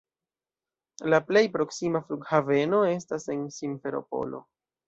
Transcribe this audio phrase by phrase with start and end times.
[1.13, 4.43] La plej proksima flughaveno estas en Simferopolo.